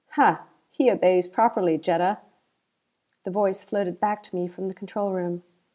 "Hah! 0.13 0.45
He 0.71 0.89
obeys 0.89 1.27
properly, 1.27 1.77
Jetta!" 1.77 2.17
The 3.23 3.29
voice 3.29 3.63
floated 3.63 3.99
back 3.99 4.23
to 4.23 4.35
me 4.35 4.47
from 4.47 4.67
the 4.67 4.73
control 4.73 5.11
room. 5.11 5.43